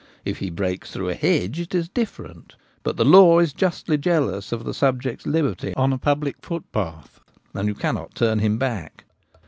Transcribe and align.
If 0.25 0.39
he 0.39 0.49
breaks 0.49 0.89
through 0.89 1.09
a 1.09 1.13
hedge 1.13 1.59
it 1.59 1.75
is 1.75 1.87
different; 1.87 2.55
but 2.81 2.97
the 2.97 3.05
law 3.05 3.37
is 3.37 3.53
justly 3.53 3.99
jealous 3.99 4.51
of 4.51 4.63
the 4.63 4.73
subject's 4.73 5.27
liberty 5.27 5.75
on 5.75 5.93
a 5.93 5.99
public 5.99 6.37
foot 6.41 6.63
path, 6.71 7.19
and 7.53 7.67
you 7.67 7.75
cannot 7.75 8.15
turn 8.15 8.39
him 8.39 8.57
back. 8.57 9.05